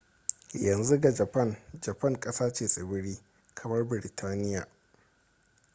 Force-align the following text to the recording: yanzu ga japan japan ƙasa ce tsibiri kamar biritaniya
yanzu 0.53 0.99
ga 0.99 1.11
japan 1.11 1.57
japan 1.81 2.19
ƙasa 2.19 2.53
ce 2.53 2.67
tsibiri 2.67 3.19
kamar 3.55 3.83
biritaniya 3.87 4.67